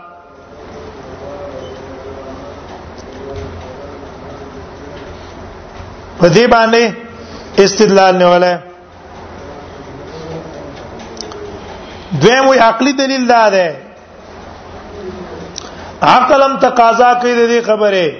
[6.20, 7.03] په دې باندې
[7.58, 8.56] استدلال نه ولای
[12.20, 13.76] دویم وی عقلی دلیل دا ده
[16.02, 18.10] عقل هم تقاضا کوي د دې خبره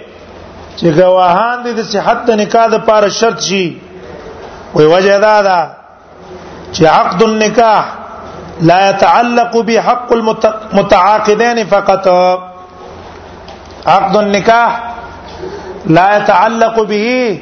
[0.76, 3.78] چې گواهان دې د صحت نکاح د پاره شرط شي
[4.74, 5.70] وی وجه دا
[6.72, 7.84] چې عقد النکاح
[8.60, 12.08] لا يتعلق بحق المتعاقدين فقط
[13.86, 14.80] عقد النكاح
[15.86, 17.40] لا يتعلق به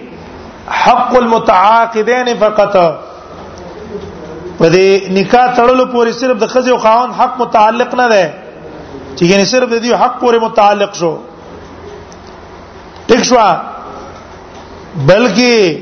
[0.69, 2.77] حق المتعاقدین فقط
[4.59, 8.23] په دې نکاح تړلو پورې صرف د خځې او خاوند حق متعلق نه دی
[9.17, 11.17] چې یعنی صرف د دې حق پورې متعلق شو
[13.09, 13.37] ټیک شو
[15.07, 15.79] بلکې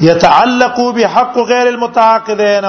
[0.00, 2.64] يتعلق بحق غير المتعاقدين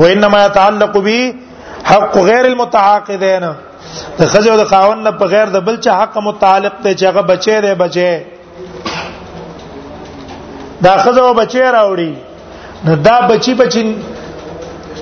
[0.00, 1.34] وانما يتعلق به
[1.90, 3.48] حق غیر المتعاقدين
[4.18, 7.20] د خځه او د خاوند نه بغیر د بل چا حق متعلق دی چې هغه
[7.32, 8.10] بچي دی بچي
[10.84, 12.12] دا خزو بچی راوړي
[12.84, 13.82] نو دا بچی بچی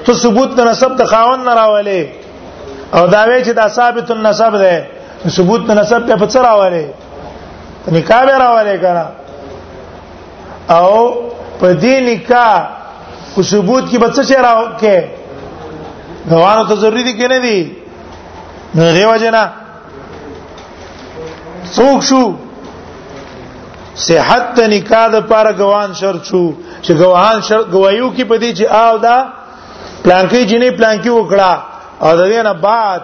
[0.05, 2.03] ته ثبوت نه نسب د خاون نه راولې
[2.95, 4.75] او دا وی چې دا ثابت النسب ده
[5.37, 6.85] ثبوت نه نسب په څه راولې
[7.95, 9.07] نکاح به راولې کنه
[10.81, 10.91] او
[11.61, 12.53] په دې نکاح
[13.37, 15.05] او ثبوت کې بچ څه راو کې
[16.31, 17.59] غوانو ته ضروری دي کې نه دي
[18.75, 19.45] نه دیو جنا
[21.77, 22.23] څوک شو
[24.09, 26.45] صحت ته نکاح د پاره غوان شرط شو
[26.85, 29.17] چې غواهان شرط غوایو کې پدې چې آو دا
[30.05, 31.51] پلانکی جنې پلانکی وکړه
[32.07, 33.01] او د دې نه بعد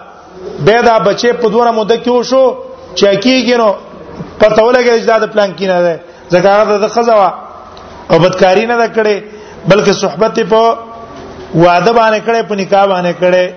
[0.67, 2.45] به دا بچې په دوره مده کې وشو
[2.97, 3.69] چې کېږي نو
[4.41, 5.95] پته ولګي چې دا د پلانکی نه ده
[6.29, 7.29] ځکه هغه د خزوا
[8.11, 9.17] او بدکاری نه ده کړې
[9.71, 10.77] بلکې صحبت په
[11.55, 13.47] وعده باندې کړې په نکاح باندې کړې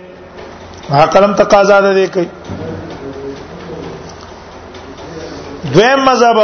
[1.07, 2.28] عقلم تقاضا ده کوي
[5.74, 6.38] دویم مذهب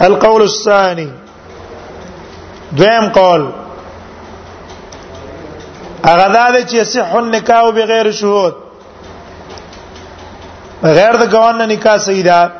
[0.00, 1.10] القول الثاني
[2.76, 3.50] دویم قول
[6.04, 8.54] هغه دا چې صح النکاح بغیر شهود
[10.82, 12.52] غیر د ګوان نه نکاح صحیح ده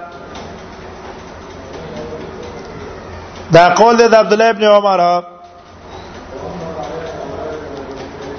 [3.53, 5.23] دا قول دی د عبد الله ابن عمر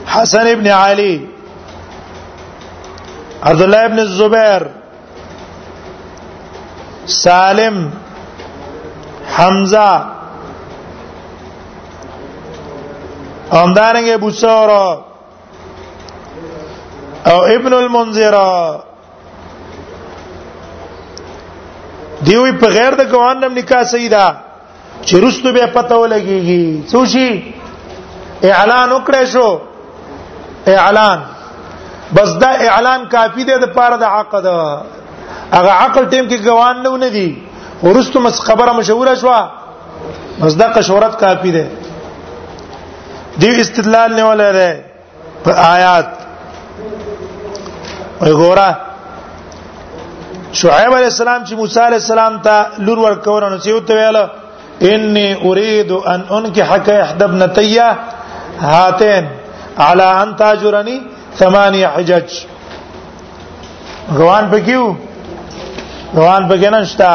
[0.07, 1.27] حسن ابن علي
[3.43, 4.67] عبد الله ابن الزبير
[7.07, 7.91] سالم
[9.37, 9.87] حمزه
[13.53, 14.69] همدارنګه ابو ثور
[17.31, 18.35] او ابن المنذر
[22.27, 24.25] دیوی په غیر د ګوان نم نکاح صحیح ده
[25.05, 27.29] چې رستو به پته ولګيږي سوشي
[28.49, 29.49] اعلان وکړې شو
[30.73, 31.19] اعلان
[32.15, 34.45] بس دا اعلان کافی دی د پاره د عقد
[35.53, 37.43] هغه عقل ټیم کې ګوان نه ونی
[37.85, 39.33] ورستو مس خبره مشهوره شو
[40.41, 41.65] مصدق شهرت کافی ده
[43.41, 44.71] دی استدلال نه ولره
[45.45, 46.09] په آیات
[48.21, 48.69] وي ګوره
[50.59, 52.55] شعیب علیہ السلام چې موسی علیہ السلام ته
[52.85, 54.23] لور ورکونه نو سیوت ویاله
[54.91, 57.79] انی اريد ان انكحك احد ابنتي
[58.59, 59.27] هاتين
[59.77, 61.01] على ان تاجرني
[61.39, 62.29] ثمانيه حجج
[64.19, 64.85] روان پکیو
[66.17, 67.11] روان پکې نشتا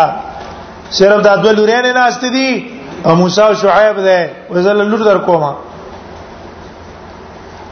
[0.91, 2.71] صرف دا دوه لوري نه ناست دي
[3.07, 4.19] او موسی او شعیب ده
[4.51, 5.53] وزل لور در کومه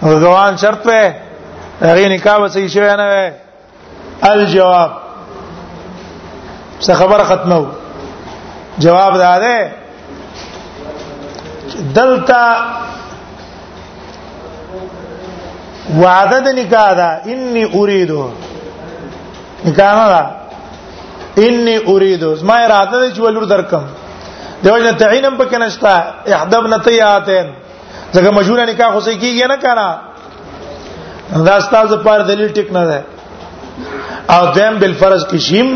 [0.02, 1.14] غوان شرط په
[1.82, 3.32] هغه نکاح وسې شوی نه وي
[4.22, 4.90] الجواب
[6.80, 7.66] څه خبر ختمو
[8.78, 9.70] جواب دا ده
[11.94, 12.56] دلتا
[15.98, 18.12] وعده نکاح دا انی اريد
[19.66, 20.26] نکاح نه
[21.46, 23.84] انی اريد زما اراده ده چې ولور درکم
[24.64, 25.92] دیوژن تعینم پکې نشتا
[26.36, 27.48] احدبن تیاتن
[28.14, 29.88] ځکه مجبوره نکاح خو سې کیږي نه کنه
[31.46, 33.00] دا ستاسو پر دلیل ټیک نه ده
[34.34, 35.68] او دیم بل فرض کې شیم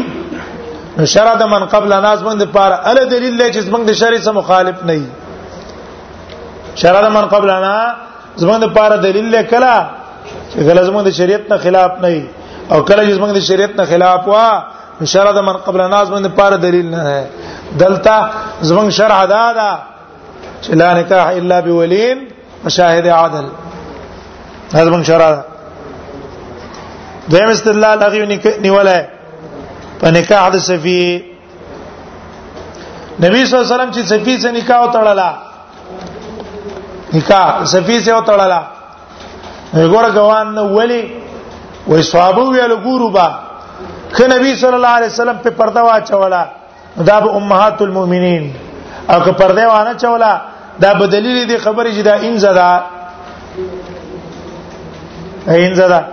[0.99, 4.19] نو شرع د من قبل ناس باندې پر ال دلیل لای چې څنګه د شرع
[4.27, 5.07] سره مخالف نه وي
[6.83, 7.77] شرع د من قبل نه
[8.41, 9.77] زمونږ د پر دلیل لای کلا
[10.53, 12.25] چې کله زمونږ د شریعت نه خلاف نه وي
[12.73, 14.49] او کله چې زمونږ د شریعت نه خلاف وا
[15.05, 17.19] اشاره د من قبل ناز باندې پاره دلیل نه ده
[17.83, 18.17] دلتا
[18.69, 19.71] زمون شرع ادا دا
[20.63, 22.19] چې لا نکاح الا بولین
[22.65, 23.47] مشاهد عدل
[24.75, 25.43] هذا من شرع ده
[27.29, 29.03] دیم استدلال هغه نیولای
[30.01, 31.07] په نکاح د سفی
[33.25, 35.31] نبی صلی الله علیه وسلم چې سفی سره نکاح وتړلا
[37.17, 38.61] نکاح سفی سره وتړلا
[39.75, 41.03] وګوره ګوان ولی
[41.91, 43.39] وې صحابه ویل ګورو با
[44.17, 46.47] که نبی صلی الله علیه وسلم په پرده واچولا
[47.07, 48.55] دا به امهات المؤمنین
[49.11, 50.41] او که پرده وانه چولا
[50.81, 52.85] دا به دلیل دی خبرې چې دا ان زدا
[55.49, 56.05] این زدا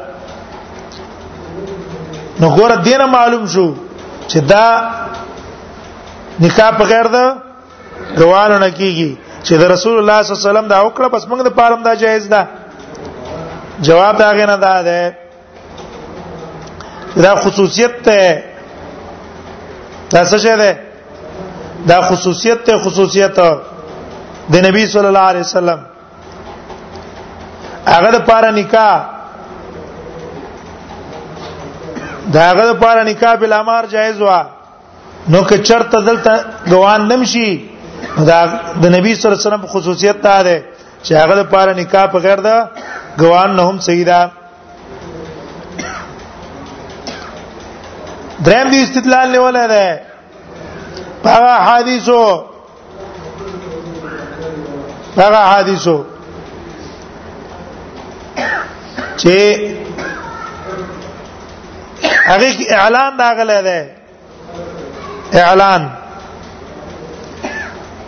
[2.39, 3.73] نو ګور دینه معلوم شو
[4.27, 4.81] چې دا
[6.39, 7.17] نکاح په غیر د
[8.17, 11.43] روانو نه کیږي چې د رسول الله صلی الله علیه وسلم دا وکړه پس موږ
[11.43, 12.47] د پالم دا جایز ده
[13.81, 15.13] جواب دا غنه ده
[17.17, 18.43] دا خصوصیت ته
[20.13, 20.77] دا څه شه ده
[21.87, 25.79] دا خصوصیت ته خصوصیت د نبی صلی الله علیه وسلم
[27.87, 28.93] هغه د پاره نکاح
[32.33, 34.29] دا هغه د پاره نکاح بل امر جایز و
[35.29, 36.33] نو که چرته دلته
[36.69, 37.49] ګوان نمشي
[38.27, 38.39] دا
[38.81, 40.61] د نبی صلی الله علیه وسلم خصوصیت ده
[41.03, 42.49] چې هغه د پاره نکاح په غیر د
[43.21, 44.31] ګوان نه هم صحیح ده
[48.45, 49.89] دریم دی استدلال نیولای دی
[51.29, 52.23] هغه حدیثو
[55.17, 55.97] هغه حدیثو
[59.21, 59.37] چې
[62.29, 63.81] هغه اعلان راغلی دی
[65.39, 65.83] اعلان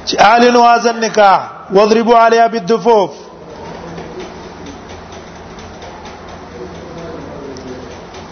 [0.08, 1.40] چې اعلنوا هذا النکاح
[1.72, 3.10] واضربوا عليها بالدفوف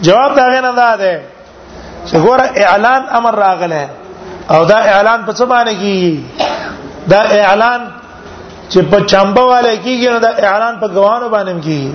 [0.02, 1.22] جواب دا غنه ده
[2.06, 3.84] چې ګوره اعلان امر راغله
[4.54, 6.12] او دا اعلان په څه باندې کیږي
[7.12, 7.80] دا اعلان
[8.70, 11.92] چې په چمبه والے کیږي نو دا اعلان په غوانو باندې کیږي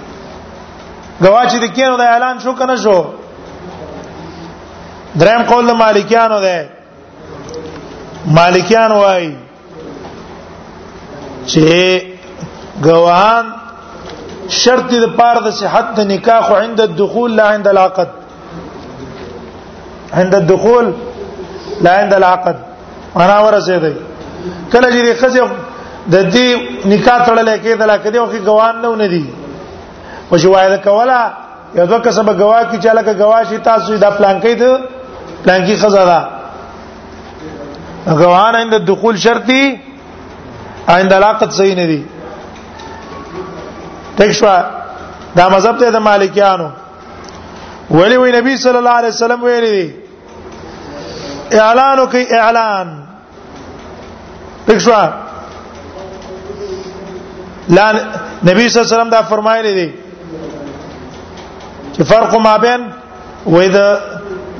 [1.24, 2.98] غوا چې د کینو دا اعلان شو کنه شو
[5.20, 6.70] دریم قول مالکیانو ده
[8.38, 9.28] مالکیان وای
[11.48, 11.66] چې
[12.88, 13.46] غواهان
[14.62, 18.08] شرط د پاره د صحت د نکاح عند الدخول لا عند العقد
[20.14, 20.94] عند الدخول
[21.82, 22.56] لا عند العقد
[23.16, 23.94] انا ورسېدې
[24.72, 25.50] کله چې خزه
[26.12, 26.48] د دې
[26.86, 29.26] نکاح تړلې کېدل کدی او کې ګوان نه ونی
[30.32, 31.22] او شواهد کولا
[31.76, 34.80] یو دوه کسبه گواه کی چې لکه گواه شي تاسو دا پلان کې ته
[35.44, 36.20] پلان کې خزه ده
[38.08, 39.80] غوان عند الدخول شرطي
[40.90, 42.06] عند العقد صحیح نه دي
[44.18, 44.46] تک شو
[45.36, 46.70] دا مذهب ته د مالکیانو
[47.92, 49.72] ولی وی نبی صلی الله علیه وسلم ویلی
[51.50, 52.88] دي اعلان کوي اعلان
[54.68, 55.04] دښوا
[57.70, 57.88] لا
[58.44, 59.90] نبی صلی الله علیه وسلم دا فرمایلی دي
[61.98, 62.82] چې فرق ما بین
[63.46, 64.00] وې د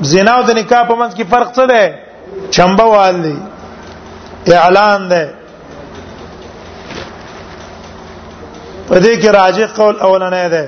[0.02, 1.84] زنا او د نکاح په منځ کې فرق څه دی
[2.50, 3.36] چمبه والی
[4.52, 5.24] اعلان دی
[8.88, 10.66] په دې کې راجح قول اولنۍ دی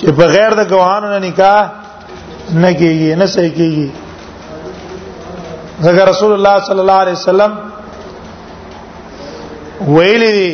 [0.00, 1.58] چې بغیر د ګواهانو نه نکاح
[2.62, 3.88] نه کیږي نه صحیح کیږي
[5.84, 7.52] ځکه رسول الله صلی الله علیه وسلم
[9.96, 10.50] ویلي دي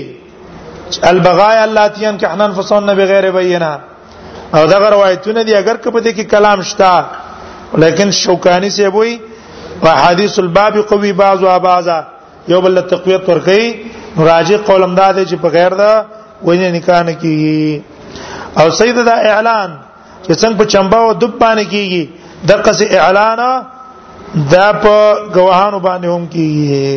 [1.11, 3.73] البغای اللاتی انکحنا انفسهن بغیر بینه
[4.55, 6.95] او دا روایتونه دي اگر کپه دي کې کلام شتا
[7.85, 9.15] لیکن شوکانی سے وای
[9.93, 11.99] احادیث الباب قوی بعض و بعضا
[12.49, 13.61] یو بل تقویت ورکې
[14.29, 15.93] راجع قولم دا دی چې بغیر دا
[16.45, 17.73] وینه نکاح نه کیږي
[18.61, 19.71] او سید دا اعلان
[20.27, 22.03] چې څنګه په چمبا او دب باندې کیږي
[22.49, 22.73] دغه
[23.05, 23.41] اعلان
[24.53, 24.95] دا په
[25.37, 26.93] گواهانو باندې هم کیږي